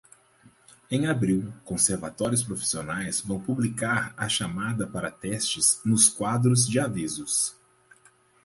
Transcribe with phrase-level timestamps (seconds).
[0.89, 7.55] Em abril, conservatórios profissionais vão publicar a chamada para testes nos quadros de avisos.